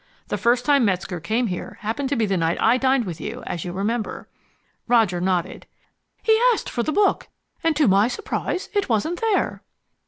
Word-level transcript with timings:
The 0.29 0.37
first 0.39 0.65
time 0.65 0.83
Metzger 0.83 1.19
came 1.19 1.45
here 1.45 1.77
happened 1.81 2.09
to 2.09 2.15
be 2.15 2.25
the 2.25 2.35
night 2.35 2.57
I 2.59 2.77
dined 2.79 3.05
with 3.05 3.21
you, 3.21 3.43
as 3.45 3.63
you 3.63 3.71
remember." 3.71 4.27
Roger 4.87 5.21
nodded. 5.21 5.67
"He 6.23 6.41
asked 6.51 6.71
for 6.71 6.81
the 6.81 6.91
book, 6.91 7.27
and 7.63 7.75
to 7.75 7.87
my 7.87 8.07
surprise, 8.07 8.69
it 8.73 8.89
wasn't 8.89 9.21
there." 9.21 9.61